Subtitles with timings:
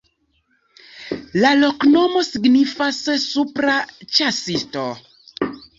[1.43, 4.93] La loknomo signifas: supra-ĉasisto.